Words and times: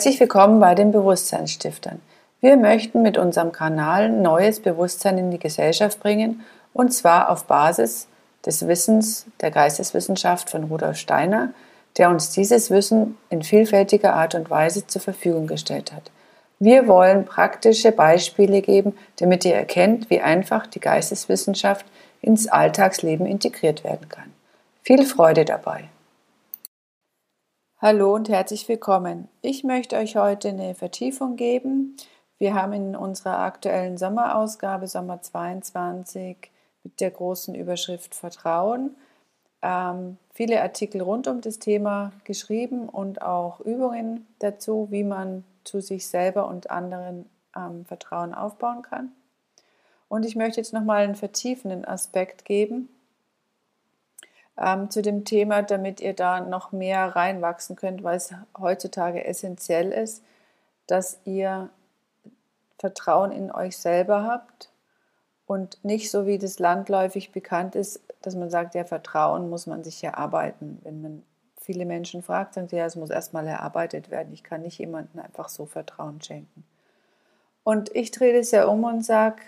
Herzlich 0.00 0.18
willkommen 0.18 0.60
bei 0.60 0.74
den 0.74 0.92
Bewusstseinsstiftern. 0.92 2.00
Wir 2.40 2.56
möchten 2.56 3.02
mit 3.02 3.18
unserem 3.18 3.52
Kanal 3.52 4.08
neues 4.08 4.58
Bewusstsein 4.58 5.18
in 5.18 5.30
die 5.30 5.38
Gesellschaft 5.38 6.00
bringen 6.00 6.40
und 6.72 6.94
zwar 6.94 7.28
auf 7.28 7.44
Basis 7.44 8.08
des 8.46 8.66
Wissens 8.66 9.26
der 9.42 9.50
Geisteswissenschaft 9.50 10.48
von 10.48 10.64
Rudolf 10.64 10.96
Steiner, 10.96 11.52
der 11.98 12.08
uns 12.08 12.30
dieses 12.30 12.70
Wissen 12.70 13.18
in 13.28 13.42
vielfältiger 13.42 14.14
Art 14.14 14.34
und 14.34 14.48
Weise 14.48 14.86
zur 14.86 15.02
Verfügung 15.02 15.46
gestellt 15.46 15.92
hat. 15.92 16.10
Wir 16.58 16.88
wollen 16.88 17.26
praktische 17.26 17.92
Beispiele 17.92 18.62
geben, 18.62 18.94
damit 19.18 19.44
ihr 19.44 19.54
erkennt, 19.54 20.08
wie 20.08 20.22
einfach 20.22 20.66
die 20.66 20.80
Geisteswissenschaft 20.80 21.84
ins 22.22 22.48
Alltagsleben 22.48 23.26
integriert 23.26 23.84
werden 23.84 24.08
kann. 24.08 24.32
Viel 24.82 25.04
Freude 25.04 25.44
dabei! 25.44 25.90
Hallo 27.82 28.14
und 28.14 28.28
herzlich 28.28 28.68
willkommen. 28.68 29.28
Ich 29.40 29.64
möchte 29.64 29.96
euch 29.96 30.16
heute 30.16 30.50
eine 30.50 30.74
Vertiefung 30.74 31.36
geben. 31.36 31.96
Wir 32.36 32.52
haben 32.52 32.74
in 32.74 32.94
unserer 32.94 33.38
aktuellen 33.38 33.96
Sommerausgabe 33.96 34.86
Sommer 34.86 35.22
22 35.22 36.50
mit 36.84 37.00
der 37.00 37.10
großen 37.10 37.54
Überschrift 37.54 38.14
Vertrauen 38.14 38.96
ähm, 39.62 40.18
viele 40.32 40.60
Artikel 40.60 41.00
rund 41.00 41.26
um 41.26 41.40
das 41.40 41.58
Thema 41.58 42.12
geschrieben 42.24 42.88
und 42.88 43.22
auch 43.22 43.60
Übungen 43.60 44.26
dazu, 44.38 44.88
wie 44.90 45.04
man 45.04 45.44
zu 45.64 45.80
sich 45.80 46.06
selber 46.06 46.48
und 46.48 46.70
anderen 46.70 47.28
ähm, 47.56 47.84
Vertrauen 47.84 48.34
aufbauen 48.34 48.82
kann. 48.82 49.12
Und 50.08 50.24
ich 50.24 50.36
möchte 50.36 50.60
jetzt 50.60 50.72
nochmal 50.72 51.04
einen 51.04 51.14
vertiefenden 51.14 51.84
Aspekt 51.84 52.44
geben, 52.44 52.88
ähm, 54.58 54.90
zu 54.90 55.02
dem 55.02 55.24
Thema, 55.24 55.62
damit 55.62 56.00
ihr 56.00 56.14
da 56.14 56.40
noch 56.40 56.72
mehr 56.72 57.16
reinwachsen 57.16 57.76
könnt, 57.76 58.02
weil 58.02 58.16
es 58.16 58.32
heutzutage 58.58 59.24
essentiell 59.24 59.92
ist, 59.92 60.22
dass 60.86 61.18
ihr 61.24 61.70
Vertrauen 62.78 63.30
in 63.32 63.52
euch 63.52 63.76
selber 63.76 64.24
habt 64.24 64.70
und 65.46 65.82
nicht 65.84 66.10
so 66.10 66.26
wie 66.26 66.38
das 66.38 66.58
landläufig 66.58 67.32
bekannt 67.32 67.74
ist, 67.74 68.00
dass 68.22 68.34
man 68.34 68.50
sagt, 68.50 68.74
ja, 68.74 68.84
Vertrauen 68.84 69.50
muss 69.50 69.66
man 69.66 69.84
sich 69.84 70.02
erarbeiten. 70.04 70.78
Wenn 70.82 71.02
man 71.02 71.22
viele 71.60 71.84
Menschen 71.84 72.22
fragt, 72.22 72.54
sagen 72.54 72.68
sie, 72.68 72.76
ja, 72.76 72.86
es 72.86 72.96
muss 72.96 73.10
erstmal 73.10 73.46
erarbeitet 73.46 74.10
werden. 74.10 74.32
Ich 74.32 74.42
kann 74.42 74.62
nicht 74.62 74.78
jemandem 74.78 75.20
einfach 75.20 75.48
so 75.48 75.66
Vertrauen 75.66 76.20
schenken. 76.22 76.64
Und 77.64 77.94
ich 77.94 78.10
drehe 78.10 78.36
das 78.36 78.50
ja 78.50 78.66
um 78.66 78.84
und 78.84 79.04
sage, 79.04 79.42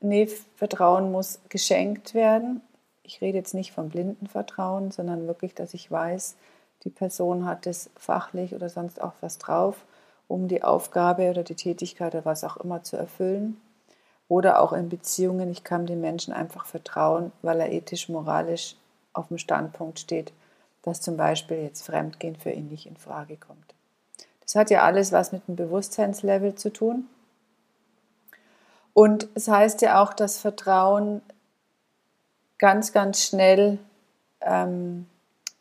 nee, 0.00 0.26
Vertrauen 0.26 1.10
muss 1.10 1.40
geschenkt 1.48 2.14
werden 2.14 2.60
ich 3.06 3.20
rede 3.20 3.38
jetzt 3.38 3.54
nicht 3.54 3.72
vom 3.72 3.88
blinden 3.88 4.26
Vertrauen, 4.26 4.90
sondern 4.90 5.26
wirklich, 5.26 5.54
dass 5.54 5.74
ich 5.74 5.90
weiß, 5.90 6.36
die 6.84 6.90
Person 6.90 7.46
hat 7.46 7.66
es 7.66 7.90
fachlich 7.96 8.54
oder 8.54 8.68
sonst 8.68 9.00
auch 9.00 9.14
was 9.20 9.38
drauf, 9.38 9.76
um 10.28 10.48
die 10.48 10.62
Aufgabe 10.62 11.30
oder 11.30 11.42
die 11.42 11.54
Tätigkeit 11.54 12.14
oder 12.14 12.24
was 12.24 12.44
auch 12.44 12.56
immer 12.56 12.82
zu 12.82 12.96
erfüllen. 12.96 13.60
Oder 14.28 14.60
auch 14.60 14.72
in 14.72 14.88
Beziehungen, 14.88 15.50
ich 15.50 15.62
kann 15.62 15.86
dem 15.86 16.00
Menschen 16.00 16.32
einfach 16.32 16.66
vertrauen, 16.66 17.30
weil 17.42 17.60
er 17.60 17.70
ethisch, 17.70 18.08
moralisch 18.08 18.74
auf 19.12 19.28
dem 19.28 19.38
Standpunkt 19.38 20.00
steht, 20.00 20.32
dass 20.82 21.00
zum 21.00 21.16
Beispiel 21.16 21.58
jetzt 21.58 21.86
Fremdgehen 21.86 22.36
für 22.36 22.50
ihn 22.50 22.68
nicht 22.68 22.86
in 22.86 22.96
Frage 22.96 23.36
kommt. 23.36 23.74
Das 24.42 24.56
hat 24.56 24.70
ja 24.70 24.82
alles 24.82 25.12
was 25.12 25.32
mit 25.32 25.46
dem 25.46 25.56
Bewusstseinslevel 25.56 26.56
zu 26.56 26.72
tun. 26.72 27.08
Und 28.94 29.28
es 29.34 29.48
heißt 29.48 29.82
ja 29.82 30.02
auch, 30.02 30.12
dass 30.12 30.38
Vertrauen 30.38 31.20
ganz, 32.58 32.92
ganz 32.92 33.22
schnell 33.24 33.78
ähm, 34.40 35.06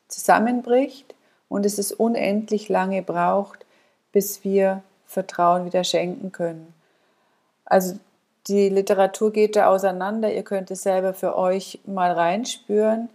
zusammenbricht 0.08 1.16
und 1.50 1.66
es 1.66 1.80
ist 1.80 1.92
unendlich 1.92 2.70
lange 2.70 3.02
braucht, 3.02 3.66
bis 4.12 4.44
wir 4.44 4.82
Vertrauen 5.06 5.66
wieder 5.66 5.84
schenken 5.84 6.32
können. 6.32 6.74
Also 7.66 8.00
die 8.48 8.70
Literatur 8.70 9.32
geht 9.32 9.56
da 9.56 9.68
auseinander, 9.68 10.32
ihr 10.32 10.44
könnt 10.44 10.70
es 10.72 10.84
selber 10.84 11.14
für 11.14 11.36
euch 11.36 11.80
mal 11.86 12.12
reinspüren. 12.12 13.10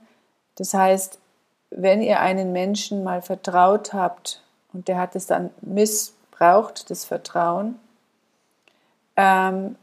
Das 0.56 0.74
heißt, 0.74 1.18
wenn 1.70 2.02
ihr 2.02 2.20
einen 2.20 2.52
Menschen 2.52 3.04
mal 3.04 3.22
vertraut 3.22 3.92
habt 3.92 4.42
und 4.72 4.88
der 4.88 4.98
hat 4.98 5.14
es 5.14 5.26
dann 5.26 5.50
missbraucht, 5.60 6.91
das 6.91 7.04
Vertrauen, 7.04 7.78
ähm, 9.16 9.76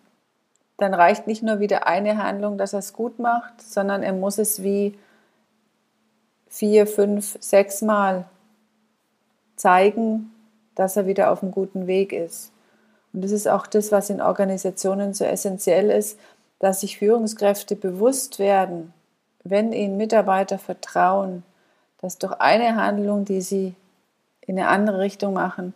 dann 0.77 0.93
reicht 0.93 1.27
nicht 1.27 1.43
nur 1.43 1.59
wieder 1.59 1.87
eine 1.87 2.21
Handlung, 2.21 2.57
dass 2.57 2.73
er 2.73 2.79
es 2.79 2.93
gut 2.93 3.19
macht, 3.19 3.61
sondern 3.61 4.03
er 4.03 4.13
muss 4.13 4.37
es 4.37 4.61
wie 4.61 4.97
vier, 6.47 6.87
fünf, 6.87 7.37
sechs 7.39 7.81
Mal 7.81 8.25
zeigen, 9.55 10.31
dass 10.75 10.95
er 10.95 11.07
wieder 11.07 11.31
auf 11.31 11.41
einem 11.41 11.51
guten 11.51 11.87
Weg 11.87 12.13
ist. 12.13 12.51
Und 13.11 13.23
das 13.23 13.31
ist 13.31 13.47
auch 13.47 13.65
das, 13.65 13.91
was 13.91 14.09
in 14.09 14.21
Organisationen 14.21 15.13
so 15.13 15.25
essentiell 15.25 15.89
ist, 15.89 16.19
dass 16.59 16.81
sich 16.81 16.99
Führungskräfte 16.99 17.75
bewusst 17.75 18.39
werden, 18.39 18.93
wenn 19.43 19.73
ihnen 19.73 19.97
Mitarbeiter 19.97 20.59
vertrauen, 20.59 21.43
dass 21.99 22.17
durch 22.17 22.33
eine 22.33 22.75
Handlung, 22.75 23.25
die 23.25 23.41
sie 23.41 23.75
in 24.41 24.59
eine 24.59 24.67
andere 24.67 24.99
Richtung 24.99 25.33
machen, 25.33 25.73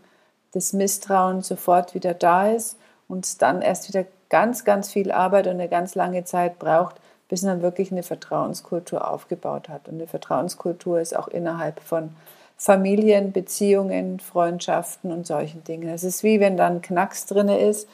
das 0.52 0.74
Misstrauen 0.74 1.42
sofort 1.42 1.96
wieder 1.96 2.14
da 2.14 2.50
ist 2.50 2.78
und 3.08 3.42
dann 3.42 3.62
erst 3.62 3.88
wieder 3.88 4.06
ganz, 4.31 4.64
ganz 4.64 4.92
viel 4.92 5.12
Arbeit 5.12 5.46
und 5.46 5.53
eine 5.53 5.68
ganz 5.68 5.94
lange 5.94 6.24
Zeit 6.24 6.58
braucht, 6.58 6.96
bis 7.28 7.44
man 7.44 7.62
wirklich 7.62 7.92
eine 7.92 8.02
Vertrauenskultur 8.02 9.08
aufgebaut 9.08 9.69
hat. 9.69 9.88
Und 9.88 9.96
eine 9.96 10.08
Vertrauenskultur 10.08 11.00
ist 11.00 11.16
auch 11.16 11.28
innerhalb 11.28 11.81
von 11.81 12.16
Familien, 12.58 13.34
Beziehungen, 13.34 14.20
Freundschaften 14.20 15.12
und 15.12 15.28
solchen 15.28 15.64
Dingen. 15.66 15.90
Es 15.90 16.03
ist 16.03 16.24
wie 16.24 16.40
wenn 16.40 16.58
da 16.58 16.68
ein 16.68 16.81
Knacks 16.81 17.25
drin 17.25 17.50
ist 17.50 17.90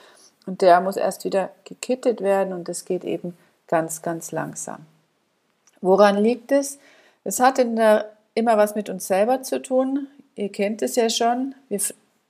und 0.45 0.61
der 0.61 0.79
muss 0.79 0.95
erst 0.95 1.25
wieder 1.25 1.49
gekittet 1.65 2.21
werden 2.21 2.53
und 2.53 2.69
das 2.69 2.85
geht 2.85 3.03
eben 3.03 3.35
ganz, 3.67 4.01
ganz 4.01 4.31
langsam. 4.31 4.85
Woran 5.81 6.17
liegt 6.17 6.51
es? 6.51 6.79
Es 7.23 7.39
hat 7.39 7.57
der, 7.57 8.11
immer 8.35 8.57
was 8.57 8.75
mit 8.75 8.89
uns 8.89 9.07
selber 9.07 9.41
zu 9.41 9.61
tun. 9.61 10.07
Ihr 10.35 10.51
kennt 10.51 10.81
es 10.83 10.95
ja 10.95 11.09
schon. 11.09 11.55
Wir 11.67 11.81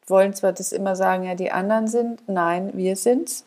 wollen 0.08 0.34
zwar 0.34 0.54
das 0.54 0.72
immer 0.72 0.96
sagen, 0.96 1.24
ja, 1.26 1.36
die 1.36 1.52
anderen 1.52 1.88
sind. 1.88 2.22
Nein, 2.28 2.72
wir 2.74 2.96
sind's. 2.96 3.44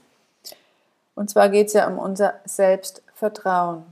Und 1.20 1.28
zwar 1.28 1.50
geht 1.50 1.66
es 1.66 1.74
ja 1.74 1.86
um 1.86 1.98
unser 1.98 2.32
Selbstvertrauen. 2.46 3.84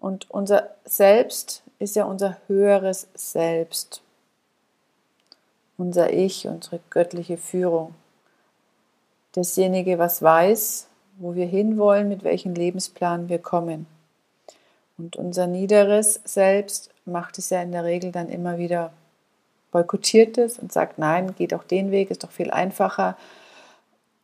Und 0.00 0.28
unser 0.32 0.70
Selbst 0.84 1.62
ist 1.78 1.94
ja 1.94 2.06
unser 2.06 2.38
höheres 2.48 3.06
Selbst. 3.14 4.02
Unser 5.78 6.12
Ich, 6.12 6.48
unsere 6.48 6.80
göttliche 6.90 7.36
Führung. 7.36 7.94
Dasjenige, 9.30 10.00
was 10.00 10.22
weiß, 10.22 10.88
wo 11.18 11.36
wir 11.36 11.46
hinwollen, 11.46 12.08
mit 12.08 12.24
welchem 12.24 12.54
Lebensplan 12.54 13.28
wir 13.28 13.38
kommen. 13.38 13.86
Und 14.98 15.14
unser 15.14 15.46
niederes 15.46 16.20
Selbst 16.24 16.90
macht 17.04 17.38
es 17.38 17.50
ja 17.50 17.62
in 17.62 17.70
der 17.70 17.84
Regel 17.84 18.10
dann 18.10 18.28
immer 18.28 18.58
wieder 18.58 18.92
boykottiert 19.70 20.36
es 20.36 20.58
und 20.58 20.72
sagt, 20.72 20.98
nein, 20.98 21.32
geht 21.36 21.54
auch 21.54 21.62
den 21.62 21.92
Weg, 21.92 22.10
ist 22.10 22.24
doch 22.24 22.32
viel 22.32 22.50
einfacher. 22.50 23.16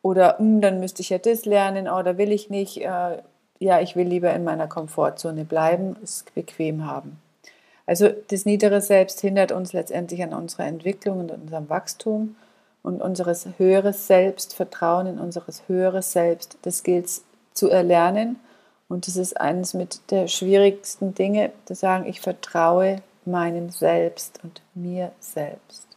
Oder 0.03 0.37
hm, 0.37 0.61
dann 0.61 0.79
müsste 0.79 1.01
ich 1.01 1.09
ja 1.09 1.17
das 1.17 1.45
lernen, 1.45 1.87
oder 1.87 2.11
oh, 2.11 2.17
will 2.19 2.31
ich 2.31 2.51
nicht. 2.51 2.77
Äh, 2.81 3.17
ja, 3.59 3.79
ich 3.79 3.95
will 3.95 4.07
lieber 4.07 4.33
in 4.33 4.43
meiner 4.43 4.67
Komfortzone 4.67 5.45
bleiben, 5.45 5.95
es 6.03 6.25
bequem 6.35 6.85
haben. 6.85 7.21
Also 7.85 8.09
das 8.27 8.45
niedere 8.45 8.81
Selbst 8.81 9.21
hindert 9.21 9.51
uns 9.53 9.73
letztendlich 9.73 10.21
an 10.21 10.33
unserer 10.33 10.65
Entwicklung 10.65 11.19
und 11.19 11.31
unserem 11.31 11.69
Wachstum 11.69 12.35
und 12.81 13.01
unseres 13.01 13.47
höheres 13.57 14.07
Selbst, 14.07 14.53
Vertrauen 14.53 15.07
in 15.07 15.19
unseres 15.19 15.63
höheres 15.67 16.11
Selbst, 16.11 16.57
das 16.63 16.83
gilt 16.83 17.09
zu 17.53 17.69
erlernen. 17.69 18.37
Und 18.89 19.07
das 19.07 19.15
ist 19.15 19.39
eines 19.39 19.73
mit 19.73 20.01
der 20.11 20.27
schwierigsten 20.27 21.15
Dinge, 21.15 21.51
zu 21.65 21.75
sagen, 21.75 22.05
ich 22.05 22.19
vertraue 22.19 23.01
meinem 23.25 23.69
Selbst 23.69 24.41
und 24.43 24.61
mir 24.75 25.13
selbst. 25.19 25.92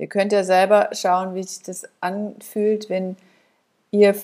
Ihr 0.00 0.06
könnt 0.06 0.32
ja 0.32 0.44
selber 0.44 0.88
schauen, 0.92 1.34
wie 1.34 1.42
sich 1.42 1.62
das 1.62 1.86
anfühlt, 2.00 2.88
wenn 2.88 3.18
ihr 3.90 4.16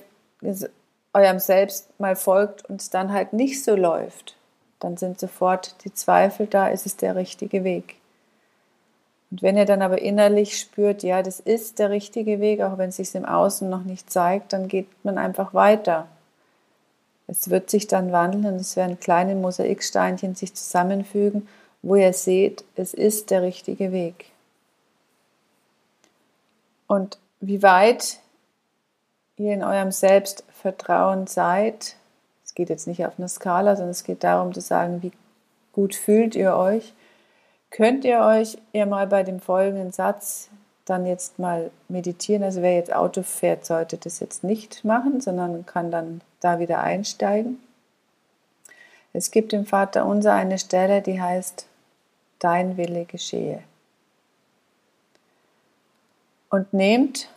eurem 1.13 1.39
Selbst 1.39 1.91
mal 2.01 2.17
folgt 2.17 2.65
und 2.65 2.81
es 2.81 2.89
dann 2.89 3.13
halt 3.13 3.35
nicht 3.35 3.63
so 3.63 3.77
läuft. 3.77 4.37
Dann 4.81 4.97
sind 4.97 5.21
sofort 5.21 5.75
die 5.85 5.93
Zweifel 5.93 6.47
da, 6.47 6.69
ist 6.69 6.87
es 6.87 6.97
der 6.97 7.15
richtige 7.15 7.63
Weg. 7.63 7.97
Und 9.31 9.43
wenn 9.43 9.59
ihr 9.59 9.67
dann 9.67 9.83
aber 9.83 10.01
innerlich 10.01 10.59
spürt, 10.59 11.03
ja, 11.03 11.23
das 11.23 11.41
ist 11.41 11.79
der 11.79 11.91
richtige 11.91 12.41
Weg, 12.41 12.63
auch 12.63 12.79
wenn 12.79 12.89
es 12.89 12.97
sich 12.97 13.15
im 13.15 13.27
Außen 13.27 13.69
noch 13.69 13.85
nicht 13.85 14.11
zeigt, 14.11 14.55
dann 14.55 14.69
geht 14.69 14.89
man 15.05 15.19
einfach 15.19 15.53
weiter. 15.53 16.09
Es 17.27 17.51
wird 17.51 17.69
sich 17.69 17.87
dann 17.87 18.13
wandeln 18.13 18.47
und 18.47 18.55
es 18.55 18.77
werden 18.77 18.99
kleine 18.99 19.35
Mosaiksteinchen 19.35 20.37
sich 20.37 20.55
zusammenfügen, 20.55 21.47
wo 21.83 21.97
ihr 21.97 22.15
seht, 22.15 22.65
es 22.77 22.95
ist 22.95 23.31
der 23.31 23.43
richtige 23.43 23.93
Weg. 23.93 24.33
Und 26.87 27.19
wie 27.41 27.63
weit 27.63 28.21
ihr 29.37 29.53
in 29.53 29.65
eurem 29.65 29.93
Selbstvertrauen 29.93 31.27
seid, 31.27 31.97
es 32.45 32.55
geht 32.55 32.71
jetzt 32.71 32.87
nicht 32.87 33.05
auf 33.05 33.15
eine 33.19 33.29
Skala, 33.29 33.77
sondern 33.77 33.91
es 33.91 34.05
geht 34.05 34.25
darum 34.25 34.55
zu 34.55 34.61
sagen, 34.61 35.03
wie 35.03 35.13
gut 35.73 35.95
fühlt 35.95 36.35
ihr 36.35 36.57
euch, 36.57 36.95
könnt 37.71 38.05
ihr 38.05 38.21
euch 38.21 38.57
eher 38.73 38.87
mal 38.87 39.07
bei 39.07 39.23
dem 39.23 39.41
folgenden 39.41 39.93
Satz 39.93 40.49
dann 40.87 41.05
jetzt 41.05 41.39
mal 41.39 41.71
meditieren. 41.89 42.43
Also 42.43 42.63
wer 42.63 42.75
jetzt 42.75 42.95
Auto 42.95 43.23
fährt, 43.23 43.67
sollte 43.67 43.99
das 43.99 44.21
jetzt 44.21 44.45
nicht 44.45 44.85
machen, 44.85 45.21
sondern 45.21 45.67
kann 45.67 45.91
dann 45.91 46.23
da 46.41 46.59
wieder 46.59 46.81
einsteigen. 46.81 47.61
Es 49.13 49.31
gibt 49.31 49.53
im 49.53 49.67
Vater 49.67 50.07
unser 50.07 50.35
eine 50.35 50.59
Stelle, 50.59 51.03
die 51.03 51.21
heißt, 51.21 51.67
dein 52.39 52.77
Wille 52.77 53.05
geschehe. 53.05 53.63
Und 56.51 56.73
nehmt 56.73 57.29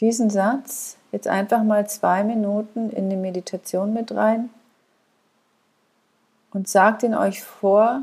diesen 0.00 0.30
Satz 0.30 0.96
jetzt 1.12 1.28
einfach 1.28 1.62
mal 1.62 1.88
zwei 1.88 2.24
Minuten 2.24 2.90
in 2.90 3.10
die 3.10 3.16
Meditation 3.16 3.92
mit 3.92 4.12
rein 4.12 4.50
und 6.52 6.68
sagt 6.68 7.02
ihn 7.02 7.14
euch 7.14 7.42
vor, 7.42 8.02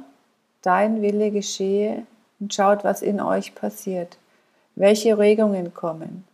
dein 0.62 1.02
Wille 1.02 1.32
geschehe 1.32 2.06
und 2.40 2.54
schaut, 2.54 2.84
was 2.84 3.02
in 3.02 3.20
euch 3.20 3.56
passiert. 3.56 4.18
Welche 4.76 5.18
Regungen 5.18 5.74
kommen? 5.74 6.26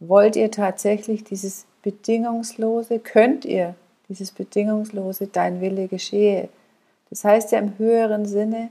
Wollt 0.00 0.36
ihr 0.36 0.50
tatsächlich 0.50 1.24
dieses 1.24 1.66
bedingungslose, 1.82 2.98
könnt 2.98 3.44
ihr 3.44 3.74
dieses 4.08 4.30
bedingungslose, 4.30 5.28
dein 5.28 5.60
Wille 5.60 5.88
geschehe? 5.88 6.48
Das 7.10 7.24
heißt 7.24 7.52
ja 7.52 7.58
im 7.58 7.78
höheren 7.78 8.26
Sinne, 8.26 8.70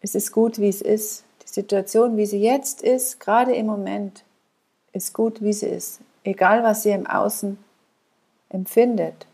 es 0.00 0.14
ist 0.14 0.32
gut, 0.32 0.58
wie 0.58 0.68
es 0.68 0.82
ist. 0.82 1.24
Die 1.44 1.52
Situation, 1.52 2.16
wie 2.16 2.26
sie 2.26 2.40
jetzt 2.40 2.82
ist, 2.82 3.20
gerade 3.20 3.54
im 3.54 3.66
Moment, 3.66 4.24
ist 4.92 5.12
gut, 5.12 5.42
wie 5.42 5.52
sie 5.52 5.66
ist. 5.66 6.00
Egal, 6.24 6.62
was 6.62 6.84
ihr 6.84 6.94
im 6.94 7.06
Außen 7.06 7.58
empfindet, 8.48 9.26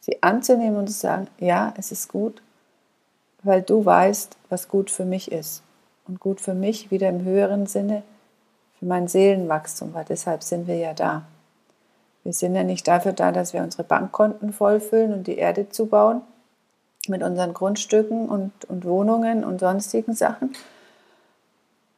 sie 0.00 0.22
anzunehmen 0.22 0.76
und 0.76 0.88
zu 0.88 0.94
sagen, 0.94 1.28
ja, 1.38 1.72
es 1.76 1.92
ist 1.92 2.08
gut, 2.08 2.42
weil 3.42 3.62
du 3.62 3.84
weißt, 3.84 4.36
was 4.48 4.68
gut 4.68 4.90
für 4.90 5.04
mich 5.04 5.30
ist 5.32 5.62
und 6.06 6.20
gut 6.20 6.40
für 6.40 6.54
mich 6.54 6.90
wieder 6.90 7.08
im 7.08 7.24
höheren 7.24 7.66
Sinne 7.66 8.02
für 8.78 8.86
mein 8.86 9.08
Seelenwachstum, 9.08 9.94
weil 9.94 10.04
deshalb 10.04 10.42
sind 10.42 10.66
wir 10.66 10.76
ja 10.76 10.94
da. 10.94 11.24
Wir 12.24 12.32
sind 12.32 12.54
ja 12.54 12.64
nicht 12.64 12.86
dafür 12.86 13.12
da, 13.12 13.32
dass 13.32 13.52
wir 13.52 13.62
unsere 13.62 13.84
Bankkonten 13.84 14.52
vollfüllen 14.52 15.12
und 15.12 15.26
die 15.26 15.38
Erde 15.38 15.68
zubauen 15.68 16.20
mit 17.08 17.22
unseren 17.22 17.54
Grundstücken 17.54 18.28
und, 18.28 18.52
und 18.66 18.84
Wohnungen 18.84 19.44
und 19.44 19.60
sonstigen 19.60 20.14
Sachen, 20.14 20.52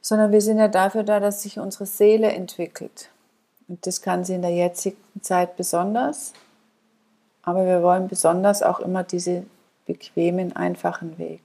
sondern 0.00 0.32
wir 0.32 0.40
sind 0.40 0.58
ja 0.58 0.68
dafür 0.68 1.02
da, 1.02 1.20
dass 1.20 1.42
sich 1.42 1.58
unsere 1.58 1.86
Seele 1.86 2.32
entwickelt. 2.32 3.10
Und 3.68 3.86
das 3.86 4.02
kann 4.02 4.24
sie 4.24 4.34
in 4.34 4.42
der 4.42 4.54
jetzigen 4.54 4.96
Zeit 5.20 5.56
besonders, 5.56 6.32
aber 7.42 7.66
wir 7.66 7.82
wollen 7.82 8.08
besonders 8.08 8.62
auch 8.62 8.80
immer 8.80 9.04
diese 9.04 9.44
bequemen, 9.86 10.54
einfachen 10.56 11.18
Weg. 11.18 11.40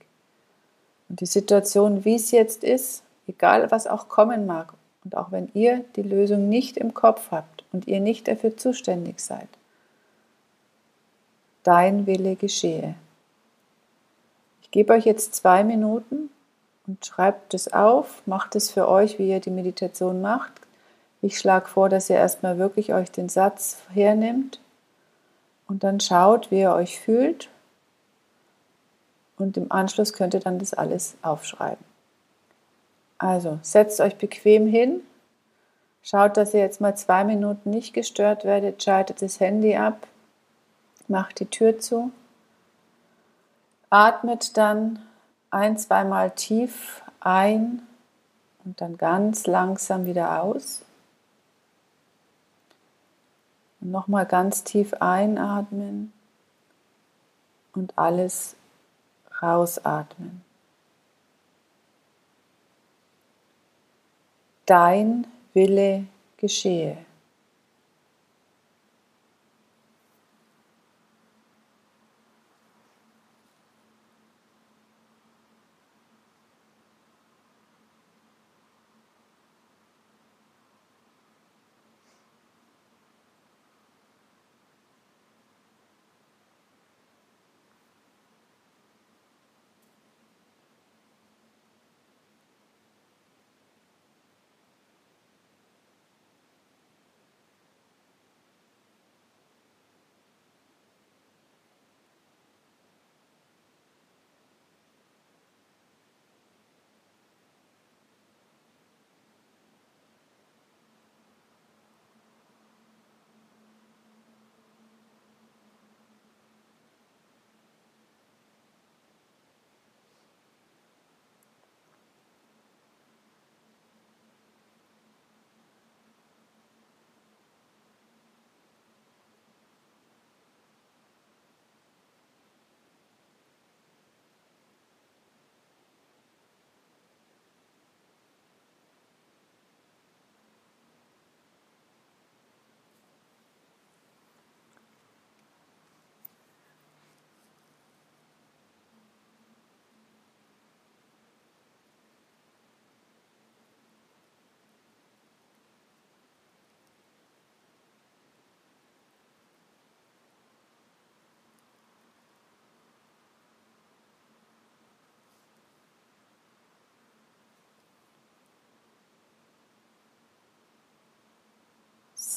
Und 1.09 1.21
die 1.21 1.25
Situation, 1.25 2.03
wie 2.05 2.15
es 2.15 2.31
jetzt 2.31 2.63
ist, 2.63 3.03
egal 3.27 3.69
was 3.71 3.87
auch 3.87 4.07
kommen 4.07 4.45
mag, 4.45 4.73
und 5.03 5.15
auch 5.15 5.31
wenn 5.31 5.49
ihr 5.53 5.85
die 5.95 6.01
Lösung 6.01 6.49
nicht 6.49 6.77
im 6.77 6.95
Kopf 6.95 7.29
habt 7.29 7.63
und 7.71 7.87
ihr 7.87 7.99
nicht 7.99 8.27
dafür 8.27 8.57
zuständig 8.57 9.19
seid, 9.19 9.47
dein 11.61 12.07
Wille 12.07 12.35
geschehe. 12.35 12.95
Ich 14.63 14.71
gebe 14.71 14.93
euch 14.93 15.05
jetzt 15.05 15.35
zwei 15.35 15.63
Minuten 15.63 16.31
und 16.87 17.05
schreibt 17.05 17.53
es 17.53 17.71
auf, 17.71 18.21
macht 18.25 18.55
es 18.55 18.71
für 18.71 18.87
euch, 18.87 19.17
wie 19.19 19.29
ihr 19.29 19.39
die 19.39 19.51
Meditation 19.51 20.21
macht. 20.21 20.51
Ich 21.21 21.39
schlage 21.39 21.67
vor, 21.67 21.89
dass 21.89 22.09
ihr 22.09 22.17
erstmal 22.17 22.57
wirklich 22.57 22.93
euch 22.93 23.11
den 23.11 23.29
Satz 23.29 23.77
hernimmt 23.93 24.59
und 25.67 25.83
dann 25.83 25.99
schaut, 25.99 26.51
wie 26.51 26.61
ihr 26.61 26.73
euch 26.73 26.99
fühlt. 26.99 27.49
Und 29.37 29.57
im 29.57 29.71
Anschluss 29.71 30.13
könnt 30.13 30.33
ihr 30.33 30.39
dann 30.39 30.59
das 30.59 30.73
alles 30.73 31.15
aufschreiben. 31.21 31.83
Also 33.17 33.59
setzt 33.61 33.99
euch 34.01 34.17
bequem 34.17 34.67
hin, 34.67 35.01
schaut, 36.03 36.37
dass 36.37 36.53
ihr 36.53 36.59
jetzt 36.59 36.81
mal 36.81 36.95
zwei 36.95 37.23
Minuten 37.23 37.69
nicht 37.69 37.93
gestört 37.93 38.43
werdet, 38.43 38.83
schaltet 38.83 39.21
das 39.21 39.39
Handy 39.39 39.75
ab, 39.75 40.05
macht 41.07 41.39
die 41.39 41.45
Tür 41.45 41.79
zu, 41.79 42.11
atmet 43.89 44.57
dann 44.57 44.99
ein, 45.55 45.77
zweimal 45.77 46.31
tief 46.31 47.01
ein 47.21 47.81
und 48.65 48.81
dann 48.81 48.97
ganz 48.97 49.47
langsam 49.47 50.05
wieder 50.05 50.43
aus. 50.43 50.83
Und 53.79 53.91
nochmal 53.91 54.25
ganz 54.25 54.65
tief 54.65 54.93
einatmen 54.95 56.11
und 57.73 57.97
alles 57.97 58.55
Rausatmen. 59.41 60.43
Dein 64.65 65.27
Wille 65.53 66.05
geschehe. 66.37 66.97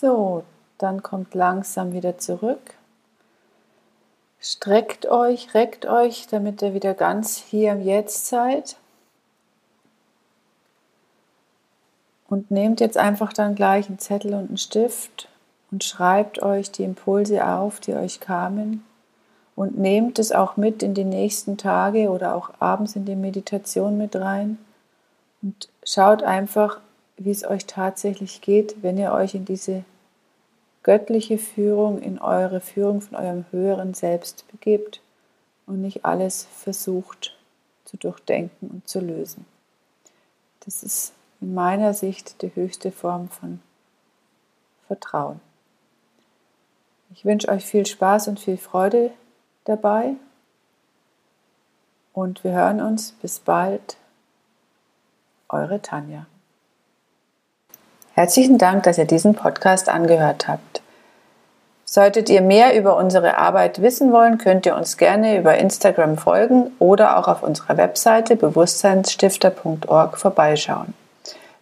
So, 0.00 0.44
dann 0.78 1.02
kommt 1.02 1.34
langsam 1.34 1.92
wieder 1.92 2.18
zurück. 2.18 2.74
Streckt 4.38 5.06
euch, 5.06 5.54
reckt 5.54 5.86
euch, 5.86 6.28
damit 6.28 6.62
ihr 6.62 6.72
wieder 6.72 6.94
ganz 6.94 7.38
hier 7.38 7.72
im 7.72 7.80
Jetzt 7.80 8.28
seid. 8.28 8.76
Und 12.28 12.52
nehmt 12.52 12.78
jetzt 12.78 12.96
einfach 12.96 13.32
dann 13.32 13.56
gleich 13.56 13.88
einen 13.88 13.98
Zettel 13.98 14.34
und 14.34 14.48
einen 14.48 14.58
Stift 14.58 15.28
und 15.72 15.82
schreibt 15.82 16.42
euch 16.44 16.70
die 16.70 16.84
Impulse 16.84 17.44
auf, 17.44 17.80
die 17.80 17.94
euch 17.94 18.20
kamen. 18.20 18.84
Und 19.56 19.78
nehmt 19.78 20.20
es 20.20 20.30
auch 20.30 20.56
mit 20.56 20.84
in 20.84 20.94
die 20.94 21.02
nächsten 21.02 21.56
Tage 21.56 22.10
oder 22.10 22.36
auch 22.36 22.50
abends 22.60 22.94
in 22.94 23.04
die 23.04 23.16
Meditation 23.16 23.98
mit 23.98 24.14
rein. 24.14 24.58
Und 25.42 25.68
schaut 25.82 26.22
einfach, 26.22 26.80
wie 27.18 27.30
es 27.30 27.44
euch 27.44 27.66
tatsächlich 27.66 28.40
geht, 28.40 28.82
wenn 28.82 28.96
ihr 28.96 29.12
euch 29.12 29.34
in 29.34 29.44
diese 29.44 29.84
göttliche 30.82 31.38
Führung, 31.38 32.00
in 32.00 32.18
eure 32.18 32.60
Führung 32.60 33.00
von 33.00 33.16
eurem 33.16 33.44
höheren 33.50 33.94
Selbst 33.94 34.46
begebt 34.50 35.00
und 35.66 35.82
nicht 35.82 36.04
alles 36.04 36.44
versucht 36.44 37.36
zu 37.84 37.96
durchdenken 37.96 38.68
und 38.68 38.88
zu 38.88 39.00
lösen. 39.00 39.44
Das 40.64 40.82
ist 40.82 41.12
in 41.40 41.54
meiner 41.54 41.94
Sicht 41.94 42.42
die 42.42 42.54
höchste 42.54 42.92
Form 42.92 43.28
von 43.28 43.60
Vertrauen. 44.86 45.40
Ich 47.10 47.24
wünsche 47.24 47.48
euch 47.48 47.64
viel 47.64 47.86
Spaß 47.86 48.28
und 48.28 48.40
viel 48.40 48.56
Freude 48.56 49.10
dabei 49.64 50.14
und 52.12 52.44
wir 52.44 52.52
hören 52.52 52.80
uns. 52.80 53.12
Bis 53.12 53.38
bald. 53.40 53.96
Eure 55.48 55.80
Tanja. 55.80 56.26
Herzlichen 58.18 58.58
Dank, 58.58 58.82
dass 58.82 58.98
ihr 58.98 59.04
diesen 59.04 59.36
Podcast 59.36 59.88
angehört 59.88 60.48
habt. 60.48 60.82
Solltet 61.84 62.28
ihr 62.28 62.40
mehr 62.40 62.76
über 62.76 62.96
unsere 62.96 63.38
Arbeit 63.38 63.80
wissen 63.80 64.10
wollen, 64.10 64.38
könnt 64.38 64.66
ihr 64.66 64.74
uns 64.74 64.96
gerne 64.96 65.38
über 65.38 65.56
Instagram 65.56 66.18
folgen 66.18 66.72
oder 66.80 67.16
auch 67.16 67.28
auf 67.28 67.44
unserer 67.44 67.76
Webseite 67.76 68.34
bewusstseinsstifter.org 68.34 70.18
vorbeischauen. 70.18 70.94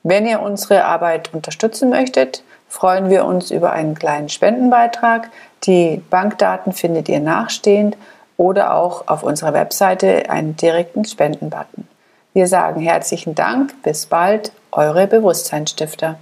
Wenn 0.03 0.25
ihr 0.25 0.41
unsere 0.41 0.87
Arbeit 0.87 1.35
unterstützen 1.35 1.91
möchtet, 1.91 2.43
freuen 2.71 3.11
wir 3.11 3.27
uns 3.27 3.51
über 3.51 3.73
einen 3.73 3.95
kleinen 3.95 4.31
Spendenbeitrag. 4.31 5.29
Die 5.65 6.03
Bankdaten 6.09 6.73
findet 6.73 7.11
ihr 7.11 7.21
nachstehend 7.21 7.99
oder 8.39 8.77
auch 8.77 9.09
auf 9.09 9.25
unserer 9.25 9.53
Webseite 9.53 10.31
einen 10.31 10.57
direkten 10.57 11.05
Spendenbutton. 11.05 11.87
Wir 12.33 12.47
sagen 12.47 12.81
herzlichen 12.81 13.35
Dank, 13.35 13.75
bis 13.83 14.07
bald, 14.07 14.53
eure 14.73 15.07
Bewusstseinsstifter. 15.07 16.17